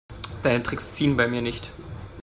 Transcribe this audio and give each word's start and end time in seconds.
Deine 0.41 0.63
Tricks 0.63 0.93
ziehen 0.93 1.15
bei 1.15 1.27
mir 1.27 1.43
nicht. 1.43 1.71